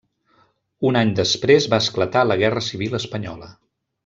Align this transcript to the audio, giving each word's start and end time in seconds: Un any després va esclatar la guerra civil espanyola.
Un 0.91 0.97
any 1.01 1.11
després 1.19 1.69
va 1.75 1.81
esclatar 1.85 2.25
la 2.31 2.39
guerra 2.43 2.65
civil 2.73 3.01
espanyola. 3.05 3.53